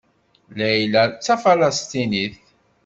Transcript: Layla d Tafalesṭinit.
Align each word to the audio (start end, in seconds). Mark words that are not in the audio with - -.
Layla 0.57 1.03
d 1.11 1.13
Tafalesṭinit. 1.25 2.35